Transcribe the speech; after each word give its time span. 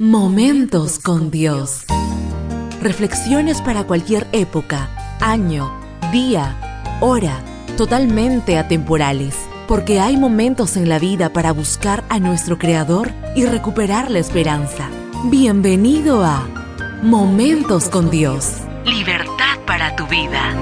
Momentos 0.00 0.98
con 0.98 1.30
Dios. 1.30 1.84
Reflexiones 2.82 3.62
para 3.62 3.84
cualquier 3.84 4.26
época, 4.32 4.88
año, 5.20 5.70
día, 6.10 6.98
hora, 7.00 7.38
totalmente 7.76 8.58
atemporales. 8.58 9.36
Porque 9.68 10.00
hay 10.00 10.16
momentos 10.16 10.76
en 10.76 10.88
la 10.88 10.98
vida 10.98 11.32
para 11.32 11.52
buscar 11.52 12.02
a 12.08 12.18
nuestro 12.18 12.58
Creador 12.58 13.12
y 13.36 13.46
recuperar 13.46 14.10
la 14.10 14.18
esperanza. 14.18 14.90
Bienvenido 15.26 16.24
a 16.24 16.44
Momentos 17.00 17.88
con 17.88 18.10
Dios. 18.10 18.62
Libertad 18.84 19.60
para 19.64 19.94
tu 19.94 20.08
vida. 20.08 20.56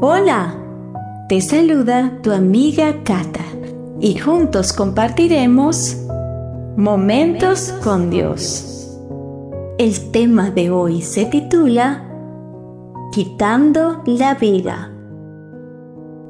Hola. 0.00 0.67
Te 1.28 1.42
saluda 1.42 2.18
tu 2.22 2.32
amiga 2.32 3.02
Kata 3.04 3.44
y 4.00 4.16
juntos 4.16 4.72
compartiremos 4.72 5.94
Momentos 6.78 7.74
con 7.84 8.08
Dios. 8.08 8.98
El 9.76 10.10
tema 10.10 10.50
de 10.50 10.70
hoy 10.70 11.02
se 11.02 11.26
titula 11.26 12.02
Quitando 13.12 14.02
la 14.06 14.36
vida. 14.36 14.90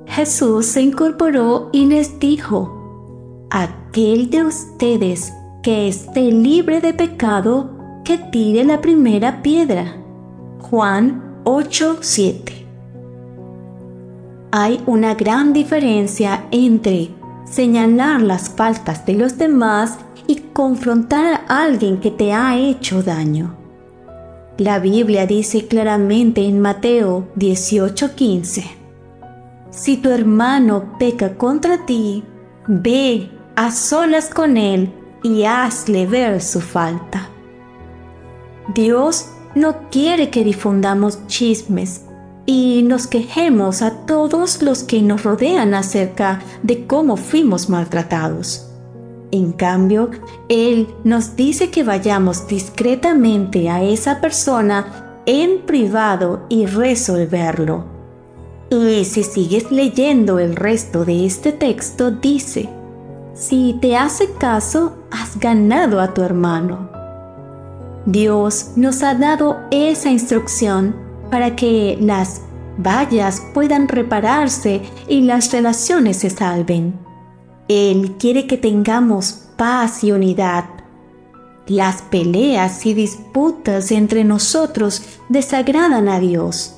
Jesús 0.06 0.66
se 0.66 0.82
incorporó 0.82 1.70
y 1.73 1.87
les 1.87 2.18
dijo, 2.18 3.46
aquel 3.51 4.30
de 4.30 4.42
ustedes 4.42 5.32
que 5.62 5.87
esté 5.87 6.32
libre 6.32 6.80
de 6.80 6.92
pecado, 6.92 8.02
que 8.04 8.18
tire 8.18 8.65
la 8.65 8.80
primera 8.80 9.42
piedra. 9.42 9.95
Juan 10.59 11.40
8:7 11.45 12.57
hay 14.51 14.83
una 14.87 15.15
gran 15.15 15.52
diferencia 15.52 16.47
entre 16.51 17.11
señalar 17.45 18.23
las 18.23 18.48
faltas 18.48 19.05
de 19.05 19.15
los 19.15 19.38
demás 19.38 19.98
y 20.27 20.37
confrontar 20.52 21.45
a 21.49 21.63
alguien 21.63 22.01
que 22.01 22.10
te 22.10 22.32
ha 22.32 22.57
hecho 22.57 23.02
daño. 23.02 23.55
La 24.59 24.79
Biblia 24.79 25.27
dice 25.27 25.66
claramente 25.66 26.45
en 26.46 26.60
Mateo 26.60 27.29
18:15, 27.37 28.65
Si 29.71 29.96
tu 29.99 30.10
hermano 30.10 30.96
peca 30.99 31.35
contra 31.35 31.87
ti, 31.87 32.24
ve 32.66 33.30
a 33.55 33.71
solas 33.71 34.30
con 34.30 34.57
él 34.57 34.93
y 35.23 35.45
hazle 35.45 36.07
ver 36.07 36.40
su 36.40 36.60
falta. 36.60 37.29
Dios 38.74 39.30
no 39.55 39.88
quiere 39.90 40.30
que 40.30 40.45
difundamos 40.45 41.27
chismes 41.27 42.07
y 42.51 42.82
nos 42.82 43.07
quejemos 43.07 43.82
a 43.82 44.07
todos 44.07 44.63
los 44.63 44.82
que 44.82 45.02
nos 45.02 45.23
rodean 45.23 45.74
acerca 45.74 46.41
de 46.63 46.87
cómo 46.87 47.18
fuimos 47.18 47.68
maltratados. 47.68 48.71
En 49.30 49.52
cambio, 49.52 50.09
Él 50.49 50.88
nos 51.05 51.37
dice 51.37 51.68
que 51.68 51.85
vayamos 51.85 52.49
discretamente 52.49 53.68
a 53.68 53.82
esa 53.82 54.23
persona 54.23 55.21
en 55.27 55.60
privado 55.66 56.46
y 56.49 56.65
resolverlo. 56.65 57.85
Y 58.71 59.05
si 59.05 59.24
sigues 59.24 59.71
leyendo 59.71 60.38
el 60.38 60.57
resto 60.57 61.05
de 61.05 61.27
este 61.27 61.52
texto, 61.52 62.12
dice, 62.12 62.71
si 63.35 63.77
te 63.79 63.95
hace 63.95 64.33
caso, 64.38 64.94
has 65.10 65.38
ganado 65.38 66.00
a 66.00 66.15
tu 66.15 66.22
hermano. 66.22 66.88
Dios 68.06 68.71
nos 68.75 69.03
ha 69.03 69.15
dado 69.15 69.59
esa 69.71 70.09
instrucción 70.09 71.07
para 71.31 71.56
que 71.56 71.97
las 72.00 72.43
vallas 72.78 73.43
puedan 73.54 73.88
repararse 73.88 74.82
y 75.09 75.22
las 75.22 75.53
relaciones 75.53 76.19
se 76.19 76.31
salven. 76.31 76.98
Él 77.69 78.16
quiere 78.19 78.47
que 78.47 78.56
tengamos 78.56 79.49
paz 79.56 80.03
y 80.04 80.12
unidad. 80.12 80.65
Las 81.66 82.00
peleas 82.03 82.87
y 82.87 82.94
disputas 82.94 83.91
entre 83.93 84.25
nosotros 84.25 85.03
desagradan 85.28 86.09
a 86.09 86.19
Dios. 86.19 86.77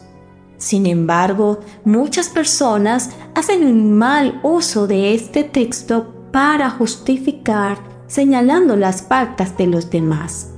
Sin 0.56 0.86
embargo, 0.86 1.60
muchas 1.84 2.28
personas 2.28 3.10
hacen 3.34 3.64
un 3.64 3.96
mal 3.96 4.40
uso 4.42 4.86
de 4.86 5.14
este 5.14 5.44
texto 5.44 6.12
para 6.32 6.70
justificar 6.70 7.78
señalando 8.08 8.76
las 8.76 9.02
faltas 9.02 9.56
de 9.56 9.68
los 9.68 9.88
demás. 9.90 10.50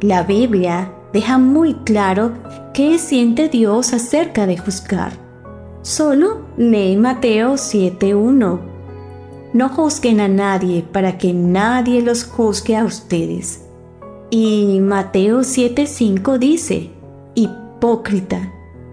La 0.00 0.22
Biblia 0.22 0.94
deja 1.12 1.36
muy 1.36 1.74
claro 1.84 2.32
qué 2.80 2.98
siente 2.98 3.50
Dios 3.50 3.92
acerca 3.92 4.46
de 4.46 4.56
juzgar. 4.56 5.12
Solo 5.82 6.46
lee 6.56 6.96
Mateo 6.96 7.56
7.1. 7.56 8.58
No 9.52 9.68
juzguen 9.68 10.18
a 10.18 10.28
nadie 10.28 10.82
para 10.90 11.18
que 11.18 11.34
nadie 11.34 12.00
los 12.00 12.24
juzgue 12.24 12.78
a 12.78 12.86
ustedes. 12.86 13.66
Y 14.30 14.80
Mateo 14.80 15.40
7.5 15.40 16.38
dice, 16.38 16.88
Hipócrita, 17.34 18.50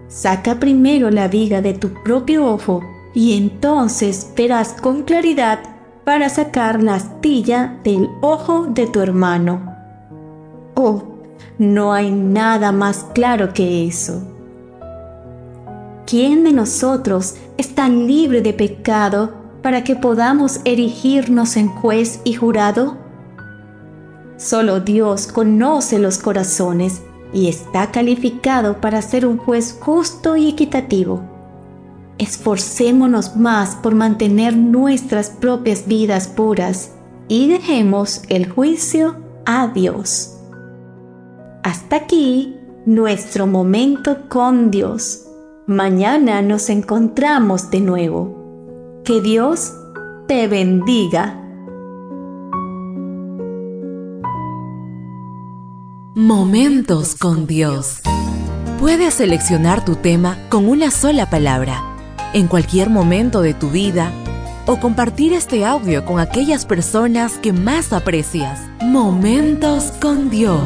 saca 0.08 0.60
primero 0.60 1.10
la 1.10 1.26
viga 1.26 1.62
de 1.62 1.72
tu 1.72 1.88
propio 2.04 2.44
ojo 2.44 2.82
y 3.14 3.38
entonces 3.38 4.30
verás 4.36 4.74
con 4.74 5.04
claridad 5.04 5.60
para 6.04 6.28
sacar 6.28 6.82
la 6.82 6.96
astilla 6.96 7.80
del 7.84 8.06
ojo 8.20 8.66
de 8.66 8.86
tu 8.86 9.00
hermano. 9.00 9.74
Oh, 10.74 11.17
no 11.58 11.92
hay 11.92 12.10
nada 12.10 12.72
más 12.72 13.06
claro 13.14 13.52
que 13.52 13.86
eso. 13.86 14.22
¿Quién 16.06 16.44
de 16.44 16.52
nosotros 16.52 17.34
está 17.58 17.88
libre 17.88 18.40
de 18.40 18.54
pecado 18.54 19.34
para 19.62 19.84
que 19.84 19.94
podamos 19.94 20.60
erigirnos 20.64 21.56
en 21.56 21.68
juez 21.68 22.20
y 22.24 22.34
jurado? 22.34 22.96
Solo 24.38 24.80
Dios 24.80 25.26
conoce 25.26 25.98
los 25.98 26.18
corazones 26.18 27.02
y 27.34 27.48
está 27.48 27.90
calificado 27.90 28.80
para 28.80 29.02
ser 29.02 29.26
un 29.26 29.36
juez 29.36 29.76
justo 29.78 30.36
y 30.36 30.48
equitativo. 30.48 31.20
Esforcémonos 32.16 33.36
más 33.36 33.76
por 33.76 33.94
mantener 33.94 34.56
nuestras 34.56 35.30
propias 35.30 35.86
vidas 35.86 36.26
puras 36.26 36.92
y 37.28 37.48
dejemos 37.48 38.22
el 38.28 38.50
juicio 38.50 39.16
a 39.44 39.68
Dios. 39.68 40.37
Hasta 41.68 41.96
aquí 41.96 42.56
nuestro 42.86 43.46
momento 43.46 44.30
con 44.30 44.70
Dios. 44.70 45.26
Mañana 45.66 46.40
nos 46.40 46.70
encontramos 46.70 47.70
de 47.70 47.80
nuevo. 47.80 49.02
Que 49.04 49.20
Dios 49.20 49.74
te 50.26 50.48
bendiga. 50.48 51.38
Momentos 56.14 57.14
con 57.14 57.46
Dios. 57.46 58.00
Puedes 58.80 59.12
seleccionar 59.12 59.84
tu 59.84 59.94
tema 59.94 60.38
con 60.48 60.70
una 60.70 60.90
sola 60.90 61.28
palabra 61.28 61.84
en 62.32 62.46
cualquier 62.46 62.88
momento 62.88 63.42
de 63.42 63.52
tu 63.52 63.68
vida 63.68 64.10
o 64.64 64.80
compartir 64.80 65.34
este 65.34 65.66
audio 65.66 66.06
con 66.06 66.18
aquellas 66.18 66.64
personas 66.64 67.36
que 67.36 67.52
más 67.52 67.92
aprecias. 67.92 68.58
Momentos 68.80 69.92
con 70.00 70.30
Dios 70.30 70.62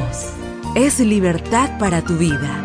es 0.75 1.01
libertad 1.01 1.79
para 1.79 2.03
tu 2.03 2.17
vida. 2.17 2.59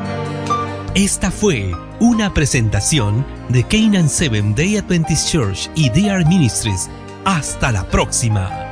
Esta 0.95 1.29
fue 1.29 1.72
una 2.00 2.34
presentación 2.34 3.25
de 3.50 3.63
Canaan 3.63 4.07
Seven 4.09 4.56
Day 4.56 4.78
Adventist 4.78 5.29
Church 5.29 5.69
y 5.75 5.90
DR 5.90 6.25
Ministries. 6.25 6.90
Hasta 7.25 7.72
la 7.72 7.84
próxima. 7.90 8.67